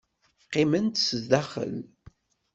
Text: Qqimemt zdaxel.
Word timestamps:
Qqimemt 0.43 1.03
zdaxel. 1.21 1.77